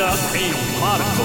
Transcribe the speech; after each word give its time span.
Vida 0.00 0.38
em 0.38 0.80
Marco. 0.80 1.22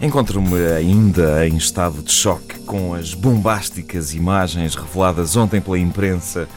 Encontro-me 0.00 0.56
ainda 0.72 1.44
em 1.48 1.56
estado 1.56 2.00
de 2.00 2.12
choque 2.12 2.60
com 2.60 2.94
as 2.94 3.12
bombásticas 3.12 4.14
imagens 4.14 4.76
reveladas 4.76 5.34
ontem 5.36 5.60
pela 5.60 5.76
imprensa 5.80 6.48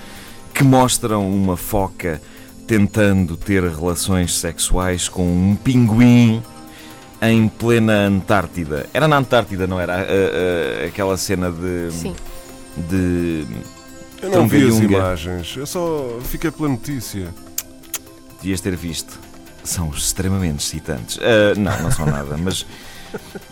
que 0.54 0.64
mostram 0.64 1.28
uma 1.28 1.58
foca 1.58 2.22
tentando 2.68 3.36
ter 3.36 3.64
relações 3.64 4.36
sexuais 4.36 5.10
com 5.10 5.24
um 5.26 5.56
pinguim 5.56 6.44
em 7.20 7.48
plena 7.48 8.06
Antártida. 8.06 8.86
Era 8.94 9.08
na 9.08 9.18
Antártida, 9.18 9.66
não 9.66 9.80
era? 9.80 9.96
A- 9.96 10.02
a- 10.02 10.86
aquela 10.90 11.18
cena 11.18 11.50
de. 11.52 11.92
Sim. 11.92 12.16
de. 12.78 13.48
Eu 14.22 14.30
não 14.30 14.48
vi 14.48 14.68
as 14.68 14.78
imagens, 14.78 15.56
eu 15.58 15.66
só 15.66 16.20
fiquei 16.24 16.52
pela 16.52 16.70
notícia. 16.70 17.34
devias 18.40 18.62
ter 18.62 18.76
visto. 18.76 19.20
São 19.64 19.90
extremamente 19.90 20.66
excitantes. 20.66 21.20
Ah, 21.22 21.54
não, 21.58 21.84
não 21.84 21.92
são 21.92 22.06
nada, 22.06 22.38
mas 22.38 22.66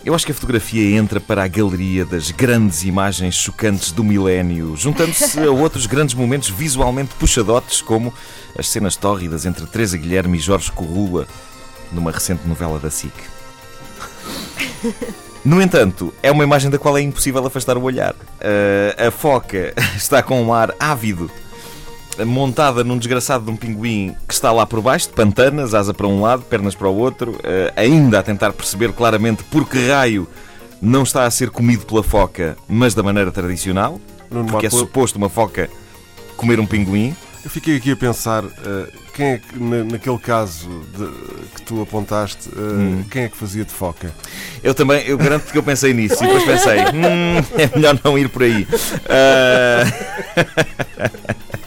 eu 0.06 0.16
acho 0.16 0.26
que 0.26 0.32
a 0.32 0.36
fotografia 0.36 0.98
entra 0.98 1.20
para 1.20 1.44
a 1.44 1.48
galeria 1.48 2.06
das 2.06 2.32
grandes 2.32 2.84
imagens 2.84 3.36
chocantes 3.36 3.92
do 3.92 4.04
milénio, 4.04 4.76
juntando-se 4.76 5.40
a 5.40 5.52
outros 5.52 5.86
grandes 5.86 6.16
momentos 6.16 6.50
visualmente 6.50 7.14
puxadotes, 7.16 7.82
como 7.82 8.14
as 8.58 8.70
cenas 8.70 8.96
tórridas 8.96 9.46
entre 9.46 9.66
Teresa 9.66 9.98
Guilherme 9.98 10.38
e 10.38 10.42
Jorge 10.42 10.72
Corrula, 10.72 11.28
numa 11.92 12.12
recente 12.12 12.48
novela 12.48 12.80
da 12.80 12.90
SIC. 12.90 13.14
No 15.44 15.62
entanto, 15.62 16.14
é 16.22 16.32
uma 16.32 16.44
imagem 16.44 16.70
da 16.70 16.78
qual 16.78 16.98
é 16.98 17.02
impossível 17.02 17.46
afastar 17.46 17.78
o 17.78 17.82
olhar. 17.82 18.16
Ah, 18.40 19.08
a 19.08 19.12
foca 19.12 19.74
está 19.96 20.24
com 20.24 20.42
um 20.42 20.54
ar 20.54 20.74
ávido 20.80 21.30
montada 22.26 22.84
num 22.84 22.98
desgraçado 22.98 23.46
de 23.46 23.52
um 23.52 23.56
pinguim 23.56 24.16
que 24.28 24.34
está 24.34 24.52
lá 24.52 24.66
por 24.66 24.82
baixo, 24.82 25.08
de 25.08 25.14
pantanas, 25.14 25.74
asa 25.74 25.94
para 25.94 26.08
um 26.08 26.22
lado, 26.22 26.44
pernas 26.44 26.76
para 26.76 26.88
o 26.90 26.96
outro, 26.98 27.40
eh, 27.44 27.74
ainda 27.76 28.20
a 28.20 28.24
tentar 28.24 28.54
perceber 28.54 28.92
claramente 28.94 29.44
por 29.44 29.68
que 29.68 29.88
raio 29.90 30.28
não 30.82 31.04
está 31.04 31.26
a 31.26 31.32
ser 31.32 31.50
comido 31.50 31.86
pela 31.86 32.04
foca, 32.04 32.56
mas 32.68 32.94
da 32.94 33.04
maneira 33.04 33.32
tradicional, 33.32 34.00
Nuno 34.32 34.50
porque 34.50 34.68
é 34.68 34.70
Marco, 34.70 34.78
suposto 34.86 35.18
uma 35.18 35.30
foca 35.30 35.70
comer 36.38 36.60
um 36.60 36.66
pinguim. 36.66 37.16
eu 37.44 37.50
fiquei 37.50 37.76
aqui 37.78 37.92
a 37.92 37.96
pensar, 37.96 38.44
eh, 38.46 38.88
quem 39.14 39.26
é 39.34 39.38
que, 39.38 39.60
na- 39.62 39.84
naquele 39.84 40.18
caso 40.18 40.70
de- 40.98 41.56
que 41.56 41.62
tu 41.64 41.82
apontaste, 41.82 42.48
eh, 42.50 42.60
Hum. 42.60 43.04
quem 43.12 43.24
é 43.24 43.28
que 43.30 43.36
fazia 43.36 43.66
de 43.66 43.72
foca? 43.72 44.14
Eu 44.64 44.74
também, 44.74 45.06
eu 45.06 45.18
garanto 45.18 45.52
que 45.52 45.58
eu 45.58 45.64
pensei 45.64 45.94
nisso 45.94 46.24
e 46.24 46.28
depois 46.28 46.44
pensei, 46.46 46.80
hum, 46.80 47.44
é 47.60 47.76
melhor 47.76 48.00
não 48.04 48.18
ir 48.18 48.30
por 48.30 48.44
aí. 48.44 48.66
Ah, 49.10 49.84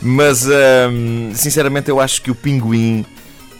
Mas, 0.00 0.46
sinceramente, 1.34 1.90
eu 1.90 2.00
acho 2.00 2.22
que 2.22 2.30
o 2.30 2.34
pinguim 2.34 3.04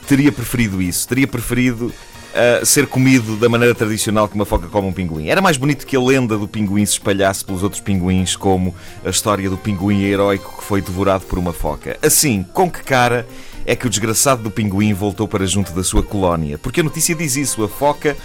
teria 0.06 0.32
preferido 0.32 0.80
isso. 0.80 1.06
Teria 1.06 1.26
preferido 1.26 1.92
ah, 2.34 2.64
ser 2.64 2.86
comido 2.86 3.36
da 3.36 3.48
maneira 3.48 3.74
tradicional 3.74 4.28
que 4.28 4.34
uma 4.34 4.44
foca 4.44 4.68
come 4.68 4.86
um 4.86 4.92
pinguim. 4.92 5.28
Era 5.28 5.40
mais 5.40 5.56
bonito 5.56 5.86
que 5.86 5.96
a 5.96 6.00
lenda 6.00 6.36
do 6.36 6.46
pinguim 6.46 6.84
se 6.84 6.92
espalhasse 6.92 7.44
pelos 7.44 7.62
outros 7.62 7.80
pinguins, 7.80 8.36
como 8.36 8.74
a 9.04 9.10
história 9.10 9.48
do 9.48 9.56
pinguim 9.56 10.02
heróico 10.02 10.58
que 10.58 10.64
foi 10.64 10.80
devorado 10.80 11.24
por 11.24 11.38
uma 11.38 11.52
foca. 11.52 11.98
Assim, 12.02 12.44
com 12.52 12.70
que 12.70 12.82
cara 12.82 13.26
é 13.66 13.74
que 13.74 13.86
o 13.86 13.90
desgraçado 13.90 14.42
do 14.42 14.50
pinguim 14.50 14.92
voltou 14.92 15.26
para 15.26 15.46
junto 15.46 15.72
da 15.72 15.82
sua 15.82 16.02
colónia? 16.02 16.58
Porque 16.58 16.80
a 16.80 16.84
notícia 16.84 17.14
diz 17.14 17.34
isso. 17.34 17.64
A 17.64 17.68
foca 17.68 18.16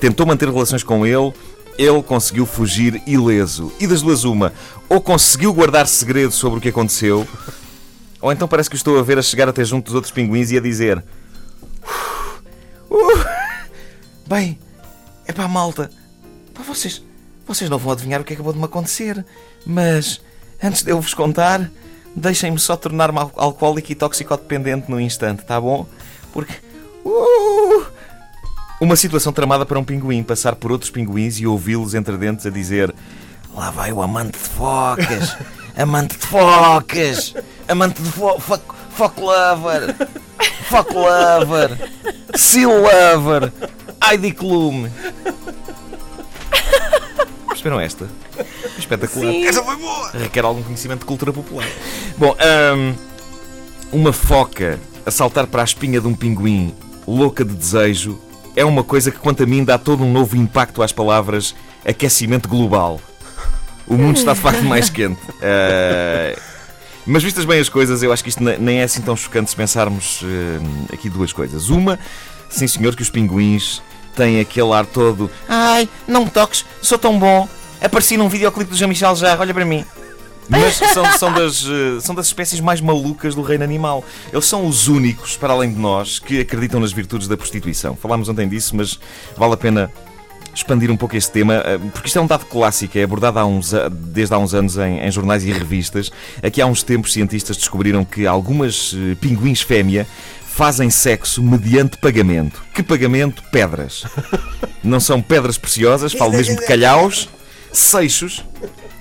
tentou 0.00 0.26
manter 0.26 0.48
relações 0.48 0.82
com 0.82 1.06
ele. 1.06 1.32
Ele 1.78 2.02
conseguiu 2.02 2.46
fugir 2.46 3.00
ileso. 3.06 3.72
E 3.78 3.86
das 3.86 4.02
duas, 4.02 4.24
uma. 4.24 4.52
Ou 4.88 5.00
conseguiu 5.00 5.52
guardar 5.54 5.86
segredo 5.86 6.32
sobre 6.32 6.58
o 6.58 6.60
que 6.60 6.68
aconteceu, 6.68 7.26
ou 8.20 8.32
então 8.32 8.46
parece 8.48 8.68
que 8.70 8.76
estou 8.76 8.98
a 8.98 9.02
ver 9.02 9.18
a 9.18 9.22
chegar 9.22 9.48
até 9.48 9.64
junto 9.64 9.86
dos 9.86 9.94
outros 9.94 10.12
pinguins 10.12 10.50
e 10.50 10.56
a 10.56 10.60
dizer: 10.60 11.02
"Uh, 12.90 13.24
Bem, 14.26 14.58
é 15.26 15.32
para 15.32 15.44
a 15.44 15.48
malta. 15.48 15.90
Pá, 16.54 16.62
vocês, 16.62 17.02
vocês 17.46 17.68
não 17.68 17.78
vão 17.78 17.92
adivinhar 17.92 18.20
o 18.20 18.24
que 18.24 18.34
acabou 18.34 18.52
de 18.52 18.58
me 18.58 18.64
acontecer. 18.64 19.24
Mas, 19.66 20.20
antes 20.62 20.82
de 20.82 20.90
eu 20.92 21.00
vos 21.00 21.14
contar, 21.14 21.68
deixem-me 22.14 22.58
só 22.58 22.76
tornar-me 22.76 23.18
al- 23.18 23.32
alcoólico 23.36 23.90
e 23.90 23.94
toxicodependente 23.94 24.90
no 24.90 25.00
instante, 25.00 25.44
tá 25.44 25.60
bom? 25.60 25.86
Porque. 26.32 26.54
Uh, 27.04 27.86
uma 28.80 28.94
situação 28.96 29.32
tramada 29.32 29.66
para 29.66 29.78
um 29.78 29.84
pinguim 29.84 30.22
passar 30.22 30.54
por 30.54 30.70
outros 30.72 30.90
pinguins 30.90 31.38
e 31.38 31.46
ouvi-los 31.46 31.94
entre 31.94 32.16
dentes 32.16 32.46
a 32.46 32.50
dizer: 32.50 32.94
Lá 33.54 33.70
vai 33.70 33.92
o 33.92 34.00
amante 34.02 34.32
de 34.32 34.38
focas, 34.38 35.36
amante 35.76 36.16
de 36.16 36.24
focas, 36.26 37.34
amante 37.70 38.02
de 38.02 38.10
fo 38.10 38.38
fuck, 38.40 38.62
fuck 38.90 39.20
lover, 39.20 39.96
fuck 40.68 40.92
lover, 40.92 41.90
seal 42.34 42.70
lover, 42.70 43.52
Heidi 44.02 44.32
Klum. 44.32 44.88
Perceberam 47.48 47.80
esta? 47.80 48.08
Espetacular. 48.78 49.32
Sim. 49.32 49.46
Essa 49.46 49.62
foi 49.62 49.76
boa! 49.76 50.10
Requer 50.12 50.44
algum 50.44 50.62
conhecimento 50.62 51.00
de 51.00 51.06
cultura 51.06 51.32
popular. 51.32 51.66
Bom, 52.16 52.34
hum, 52.74 52.94
uma 53.92 54.12
foca 54.12 54.78
a 55.04 55.10
saltar 55.10 55.46
para 55.46 55.62
a 55.62 55.64
espinha 55.64 56.00
de 56.00 56.06
um 56.06 56.14
pinguim 56.14 56.74
louca 57.06 57.44
de 57.44 57.54
desejo 57.54 58.18
é 58.56 58.64
uma 58.64 58.82
coisa 58.82 59.10
que, 59.10 59.18
quanto 59.18 59.42
a 59.42 59.46
mim, 59.46 59.64
dá 59.64 59.78
todo 59.78 60.04
um 60.04 60.12
novo 60.12 60.36
impacto 60.36 60.82
às 60.82 60.92
palavras 60.92 61.54
aquecimento 61.84 62.48
global. 62.48 63.00
O 63.86 63.94
mundo 63.94 64.16
está 64.16 64.32
de 64.32 64.40
facto 64.40 64.62
mais 64.64 64.88
quente. 64.88 65.20
Eh, 65.42 66.38
mas 67.10 67.22
vistas 67.22 67.44
bem 67.44 67.60
as 67.60 67.68
coisas, 67.68 68.02
eu 68.02 68.12
acho 68.12 68.22
que 68.22 68.28
isto 68.30 68.42
ne- 68.42 68.56
nem 68.58 68.80
é 68.80 68.84
assim 68.84 69.00
tão 69.02 69.16
chocante 69.16 69.50
se 69.50 69.56
pensarmos 69.56 70.20
eh, 70.24 70.94
aqui 70.94 71.08
duas 71.10 71.32
coisas. 71.32 71.68
Uma, 71.68 71.98
sim 72.48 72.66
senhor, 72.66 72.94
que 72.94 73.02
os 73.02 73.10
pinguins 73.10 73.82
têm 74.16 74.40
aquele 74.40 74.72
ar 74.72 74.84
todo 74.86 75.30
Ai, 75.48 75.88
não 76.06 76.24
me 76.24 76.30
toques, 76.30 76.64
sou 76.82 76.98
tão 76.98 77.18
bom. 77.18 77.48
Apareci 77.80 78.16
num 78.16 78.28
videoclipe 78.28 78.70
do 78.70 78.76
Jean-Michel 78.76 79.16
Jarre, 79.16 79.40
olha 79.40 79.54
para 79.54 79.64
mim. 79.64 79.84
Mas 80.48 80.74
são, 80.74 81.04
são, 81.16 81.32
das, 81.32 81.64
eh, 81.64 82.00
são 82.00 82.14
das 82.14 82.26
espécies 82.26 82.60
mais 82.60 82.80
malucas 82.80 83.34
do 83.36 83.42
reino 83.42 83.62
animal. 83.62 84.04
Eles 84.32 84.46
são 84.46 84.66
os 84.66 84.88
únicos, 84.88 85.36
para 85.36 85.52
além 85.52 85.72
de 85.72 85.78
nós, 85.78 86.18
que 86.18 86.40
acreditam 86.40 86.80
nas 86.80 86.92
virtudes 86.92 87.28
da 87.28 87.36
prostituição. 87.36 87.94
Falámos 87.94 88.28
ontem 88.28 88.48
disso, 88.48 88.74
mas 88.74 88.98
vale 89.36 89.54
a 89.54 89.56
pena 89.56 89.92
expandir 90.54 90.90
um 90.90 90.96
pouco 90.96 91.16
este 91.16 91.30
tema, 91.30 91.54
eh, 91.54 91.78
porque 91.92 92.08
isto 92.08 92.18
é 92.18 92.22
um 92.22 92.26
dado 92.26 92.44
clássico, 92.46 92.98
é 92.98 93.02
abordado 93.02 93.38
há 93.38 93.46
uns, 93.46 93.72
desde 93.90 94.34
há 94.34 94.38
uns 94.38 94.54
anos 94.54 94.76
em, 94.76 95.00
em 95.00 95.10
jornais 95.10 95.44
e 95.44 95.52
revistas. 95.52 96.10
Aqui 96.42 96.60
há 96.60 96.66
uns 96.66 96.82
tempos, 96.82 97.12
cientistas 97.12 97.56
descobriram 97.56 98.04
que 98.04 98.26
algumas 98.26 98.94
eh, 98.94 99.16
pinguins 99.20 99.60
fêmea 99.60 100.06
fazem 100.46 100.90
sexo 100.90 101.42
mediante 101.42 101.96
pagamento. 101.96 102.62
Que 102.74 102.82
pagamento? 102.82 103.42
Pedras. 103.50 104.04
Não 104.82 105.00
são 105.00 105.22
pedras 105.22 105.56
preciosas, 105.56 106.12
falo 106.12 106.32
mesmo 106.32 106.56
de 106.56 106.66
calhaus, 106.66 107.28
seixos, 107.72 108.44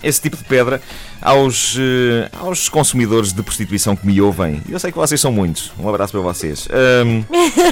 esse 0.04 0.22
tipo 0.22 0.38
de 0.38 0.44
pedra, 0.44 0.82
aos, 1.22 1.76
eh, 1.78 2.30
aos 2.40 2.70
consumidores 2.70 3.34
de 3.34 3.44
prostituição 3.44 3.96
que 3.96 4.06
me 4.06 4.20
ouvem. 4.22 4.62
Eu 4.70 4.80
sei 4.80 4.92
que 4.92 4.98
vocês 4.98 5.20
são 5.20 5.32
muitos. 5.32 5.72
Um 5.80 5.88
abraço 5.90 6.12
para 6.14 6.22
vocês. 6.22 6.68
Ahm, 6.72 7.24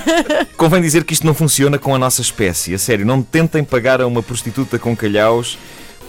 Convém 0.57 0.81
dizer 0.81 1.04
que 1.04 1.13
isto 1.13 1.25
não 1.25 1.34
funciona 1.34 1.78
com 1.78 1.94
a 1.96 2.00
nossa 2.00 2.22
espécie. 2.22 2.74
A 2.74 2.78
sério, 2.78 3.06
não 3.06 3.22
tentem 3.22 3.63
pagar 3.63 4.01
a 4.01 4.07
uma 4.07 4.22
prostituta 4.22 4.78
com 4.78 4.96
calhaus, 4.96 5.57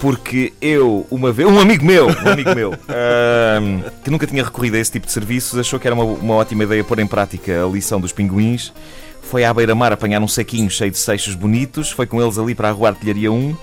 porque 0.01 0.53
eu, 0.61 1.07
uma 1.11 1.33
vez, 1.33 1.49
um 1.49 1.59
amigo 1.59 1.85
meu, 1.85 2.07
um 2.07 2.29
amigo 2.29 2.55
meu, 2.55 2.73
ahm, 2.73 3.83
que 4.03 4.11
nunca 4.11 4.27
tinha 4.27 4.45
recorrido 4.45 4.77
a 4.77 4.81
esse 4.81 4.93
tipo 4.93 5.07
de 5.07 5.13
serviços, 5.13 5.59
achou 5.59 5.79
que 5.79 5.87
era 5.87 5.95
uma, 5.95 6.05
uma 6.05 6.35
ótima 6.35 6.65
ideia 6.65 6.83
pôr 6.85 6.99
em 6.99 7.07
prática 7.07 7.65
a 7.65 7.69
lição 7.69 8.01
dos 8.01 8.13
pinguins. 8.13 8.73
Foi 9.23 9.45
à 9.45 9.53
beira-mar 9.53 9.93
apanhar 9.93 10.23
um 10.23 10.29
saquinho 10.29 10.71
cheio 10.71 10.91
de 10.91 10.97
seixos 10.97 11.35
bonitos, 11.35 11.91
foi 11.91 12.07
com 12.07 12.23
eles 12.23 12.39
ali 12.39 12.55
para 12.55 12.71
a 12.71 12.73
rua 12.73 12.89
Artilharia 12.89 13.31
1 13.31 13.55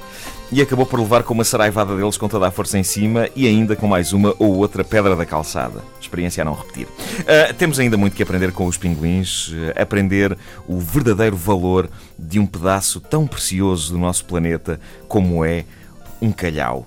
e 0.52 0.62
acabou 0.62 0.86
por 0.86 1.00
levar 1.00 1.24
com 1.24 1.34
uma 1.34 1.44
saraivada 1.44 1.96
deles 1.96 2.18
com 2.18 2.28
toda 2.28 2.48
a 2.48 2.52
força 2.52 2.78
em 2.78 2.84
cima 2.84 3.30
e 3.36 3.48
ainda 3.48 3.76
com 3.76 3.88
mais 3.88 4.14
uma 4.14 4.34
ou 4.38 4.56
outra 4.58 4.84
pedra 4.84 5.16
da 5.16 5.26
calçada. 5.26 5.82
Experiência 6.00 6.42
a 6.42 6.46
não 6.46 6.54
repetir. 6.54 6.88
Ah, 7.22 7.54
temos 7.54 7.80
ainda 7.80 7.98
muito 7.98 8.16
que 8.16 8.24
aprender 8.24 8.52
com 8.52 8.66
os 8.66 8.78
pinguins, 8.78 9.52
ah, 9.76 9.82
aprender 9.82 10.38
o 10.68 10.80
verdadeiro 10.80 11.36
valor 11.36 11.90
de 12.18 12.40
um 12.40 12.46
pedaço 12.46 13.00
tão 13.00 13.26
precioso 13.26 13.94
do 13.94 14.00
nosso 14.00 14.26
planeta 14.26 14.80
como 15.08 15.44
é 15.44 15.66
um 16.22 16.32
calhau. 16.32 16.86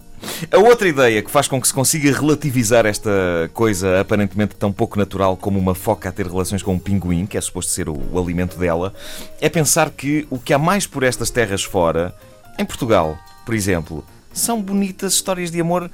A 0.51 0.59
outra 0.59 0.89
ideia 0.89 1.23
que 1.23 1.31
faz 1.31 1.47
com 1.47 1.61
que 1.61 1.69
se 1.69 1.75
consiga 1.75 2.13
relativizar 2.13 2.87
esta 2.87 3.11
coisa 3.55 4.01
aparentemente 4.01 4.57
tão 4.57 4.73
pouco 4.73 4.99
natural 4.99 5.37
como 5.37 5.59
uma 5.59 5.75
foca 5.75 6.09
a 6.09 6.13
ter 6.13 6.27
relações 6.27 6.63
com 6.63 6.75
um 6.75 6.79
pinguim, 6.79 7.25
que 7.25 7.37
é 7.37 7.41
suposto 7.41 7.71
ser 7.71 7.89
o, 7.89 7.97
o 8.13 8.19
alimento 8.21 8.59
dela, 8.59 8.93
é 9.41 9.49
pensar 9.49 9.91
que 9.91 10.27
o 10.29 10.39
que 10.39 10.53
há 10.53 10.59
mais 10.59 10.87
por 10.87 11.03
estas 11.03 11.31
terras 11.31 11.63
fora, 11.63 12.15
em 12.59 12.65
Portugal, 12.65 13.17
por 13.49 13.55
exemplo, 13.55 14.05
são 14.31 14.61
bonitas 14.61 15.15
histórias 15.15 15.51
de 15.51 15.59
amor, 15.59 15.91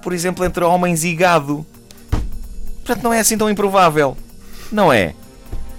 por 0.00 0.14
exemplo, 0.14 0.42
entre 0.46 0.64
homens 0.64 1.04
e 1.04 1.14
gado. 1.14 1.66
Portanto, 2.76 3.02
não 3.02 3.12
é 3.12 3.20
assim 3.20 3.36
tão 3.36 3.50
improvável. 3.50 4.16
Não 4.72 4.90
é? 4.90 5.14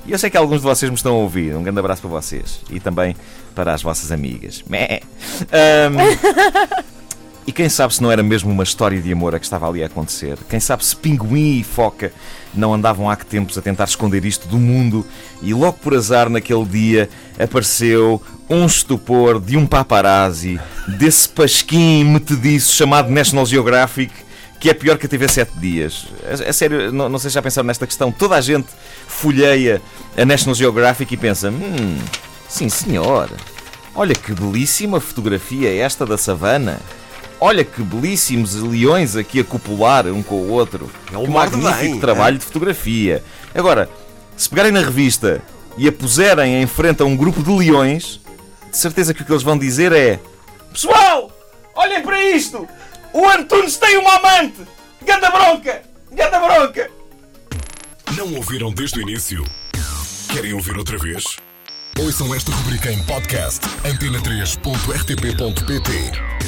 E 0.06 0.12
eu 0.12 0.20
sei 0.20 0.30
que 0.30 0.38
alguns 0.38 0.58
de 0.58 0.68
vocês 0.68 0.92
me 0.92 0.96
estão 0.96 1.16
a 1.16 1.18
ouvir. 1.18 1.56
Um 1.56 1.64
grande 1.64 1.80
abraço 1.80 2.02
para 2.02 2.12
vocês. 2.12 2.62
E 2.70 2.80
também 2.80 3.16
para 3.56 3.74
as 3.74 3.82
vossas 3.82 4.12
amigas. 4.12 4.64
Mé. 4.70 5.02
Ahm, 5.52 5.98
E 7.48 7.52
quem 7.54 7.70
sabe 7.70 7.96
se 7.96 8.04
não 8.04 8.12
era 8.12 8.22
mesmo 8.22 8.52
uma 8.52 8.64
história 8.64 9.02
de 9.02 9.10
amor 9.10 9.34
a 9.34 9.40
que 9.40 9.46
estava 9.46 9.70
ali 9.70 9.82
a 9.82 9.86
acontecer? 9.86 10.38
Quem 10.50 10.60
sabe 10.60 10.86
se 10.86 10.94
pinguim 10.94 11.60
e 11.60 11.64
foca 11.64 12.12
não 12.54 12.74
andavam 12.74 13.10
há 13.10 13.16
que 13.16 13.26
tempos 13.26 13.58
a 13.58 13.62
tentar 13.62 13.86
esconder 13.86 14.26
isto 14.26 14.50
do 14.50 14.58
mundo 14.58 15.06
e 15.42 15.54
logo 15.54 15.78
por 15.78 15.96
azar 15.96 16.30
naquele 16.30 16.66
dia 16.66 17.10
apareceu 17.40 18.22
um 18.50 18.66
estupor 18.66 19.40
de 19.40 19.56
um 19.56 19.66
paparazzi, 19.66 20.60
desse 21.00 21.30
pasquim 21.30 22.04
metediço 22.04 22.76
chamado 22.76 23.10
National 23.10 23.46
Geographic, 23.46 24.14
que 24.60 24.70
é 24.70 24.74
pior 24.74 24.98
que 24.98 25.06
a 25.06 25.10
TV 25.10 25.30
7 25.30 25.58
dias. 25.58 26.08
A, 26.26 26.50
a 26.50 26.54
sério, 26.54 26.92
não, 26.92 27.08
não 27.08 27.18
sei 27.18 27.30
se 27.30 27.36
já 27.36 27.42
pensaram 27.42 27.68
nesta 27.68 27.88
questão. 27.88 28.12
Toda 28.12 28.36
a 28.36 28.42
gente 28.42 28.68
folheia 29.08 29.82
a 30.18 30.26
National 30.26 30.54
Geographic 30.54 31.14
e 31.14 31.18
pensa: 31.18 31.50
hum, 31.50 31.98
sim 32.50 32.68
senhor, 32.68 33.30
olha 33.96 34.16
que 34.16 34.34
belíssima 34.34 35.00
fotografia 35.00 35.74
esta 35.74 36.06
da 36.06 36.18
savana. 36.18 36.82
Olha 37.40 37.64
que 37.64 37.84
belíssimos 37.84 38.56
leões 38.56 39.16
aqui 39.16 39.40
a 39.40 39.44
copular 39.44 40.08
um 40.08 40.24
com 40.24 40.34
o 40.36 40.50
outro. 40.50 40.90
É 41.14 41.18
um 41.18 41.28
magnífico 41.28 41.78
bem, 41.78 42.00
trabalho 42.00 42.36
é? 42.36 42.40
de 42.40 42.46
fotografia. 42.46 43.24
Agora, 43.54 43.88
se 44.36 44.50
pegarem 44.50 44.72
na 44.72 44.80
revista 44.82 45.40
e 45.78 45.88
a 45.88 45.92
puserem 45.92 46.60
em 46.62 46.66
frente 46.66 47.04
a 47.04 47.06
um 47.06 47.16
grupo 47.16 47.44
de 47.44 47.52
leões, 47.52 48.20
de 48.72 48.78
certeza 48.78 49.14
que 49.14 49.22
o 49.22 49.26
que 49.26 49.32
eles 49.32 49.44
vão 49.44 49.56
dizer 49.58 49.92
é: 49.92 50.20
Pessoal, 50.72 51.32
olhem 51.76 52.02
para 52.02 52.20
isto! 52.24 52.68
O 53.14 53.28
Antunes 53.28 53.78
tem 53.78 53.98
uma 53.98 54.16
amante! 54.16 54.62
Ganda 55.06 55.30
bronca! 55.30 55.84
Ganda 56.12 56.40
bronca! 56.40 56.90
Não 58.16 58.34
ouviram 58.36 58.72
desde 58.72 59.00
o 59.00 59.02
início? 59.02 59.44
Querem 60.34 60.54
ouvir 60.54 60.78
outra 60.78 60.98
vez? 60.98 61.24
Ouçam 62.00 62.34
esta 62.34 62.52
rubrica 62.52 62.92
em 62.92 63.04
podcast 63.04 63.62
antena3.rtp.pt 63.84 66.47